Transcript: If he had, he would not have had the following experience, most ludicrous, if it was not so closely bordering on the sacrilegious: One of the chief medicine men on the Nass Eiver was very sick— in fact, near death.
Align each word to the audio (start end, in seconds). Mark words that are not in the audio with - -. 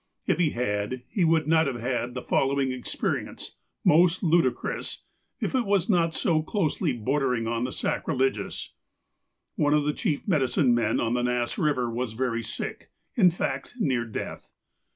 If 0.25 0.39
he 0.39 0.49
had, 0.49 1.03
he 1.09 1.23
would 1.23 1.45
not 1.47 1.67
have 1.67 1.79
had 1.79 2.15
the 2.15 2.23
following 2.23 2.71
experience, 2.71 3.57
most 3.85 4.23
ludicrous, 4.23 5.03
if 5.39 5.53
it 5.53 5.63
was 5.63 5.91
not 5.91 6.15
so 6.15 6.41
closely 6.41 6.91
bordering 6.91 7.45
on 7.45 7.65
the 7.65 7.71
sacrilegious: 7.71 8.73
One 9.57 9.75
of 9.75 9.83
the 9.85 9.93
chief 9.93 10.27
medicine 10.27 10.73
men 10.73 10.99
on 10.99 11.13
the 11.13 11.21
Nass 11.21 11.53
Eiver 11.55 11.93
was 11.93 12.13
very 12.13 12.41
sick— 12.41 12.89
in 13.15 13.29
fact, 13.29 13.75
near 13.77 14.03
death. 14.03 14.51